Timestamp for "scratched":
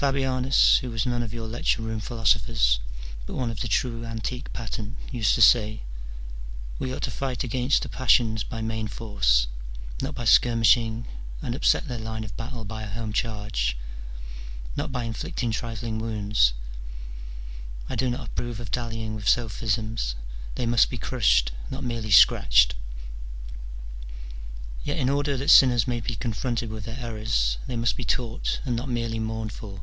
22.10-22.74